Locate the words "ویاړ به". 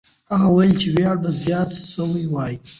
0.95-1.29